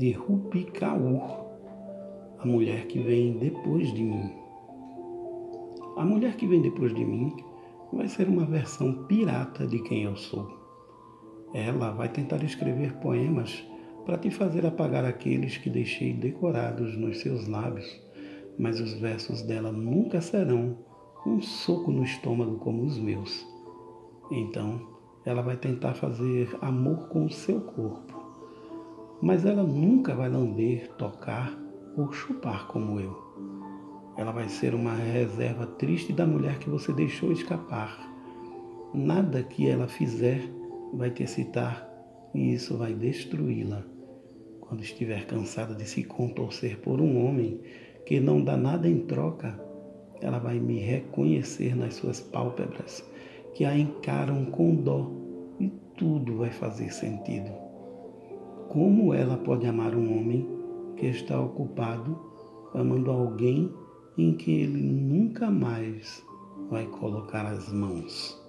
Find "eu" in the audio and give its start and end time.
10.04-10.16, 32.98-33.16